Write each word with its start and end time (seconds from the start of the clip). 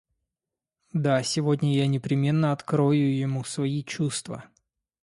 Да, 0.93 1.21
сегодня 1.21 1.75
я 1.75 1.85
непременно 1.85 2.51
открою 2.53 3.15
ему 3.15 3.43
свои 3.43 3.83
чувства. 3.83 4.45